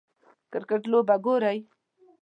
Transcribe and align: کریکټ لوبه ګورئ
کریکټ 0.51 0.83
لوبه 0.91 1.15
ګورئ 1.25 1.59